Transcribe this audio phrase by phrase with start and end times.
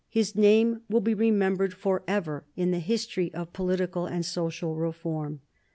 [0.09, 5.41] His name will be remembered forever in the history of political and social reform.